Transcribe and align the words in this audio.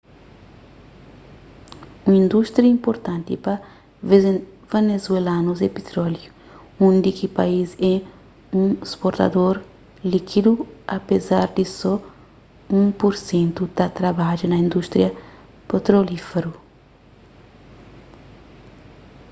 un 2.07 2.13
indústria 2.23 2.71
inpurtanti 2.75 3.33
pa 3.45 3.53
venezuelanus 4.75 5.59
é 5.67 5.69
pitróliu 5.77 6.31
undi 6.89 7.09
ki 7.17 7.27
país 7.39 7.67
é 7.93 7.93
un 8.61 8.69
sportador 8.93 9.55
líkidu 10.11 10.51
apezar 10.97 11.47
di 11.55 11.65
so 11.77 11.93
un 12.79 12.85
pur 12.99 13.13
sentu 13.29 13.63
ta 13.77 13.85
trabadja 13.99 14.45
na 14.49 14.57
indústria 14.65 15.09
petrolíferu 15.69 16.53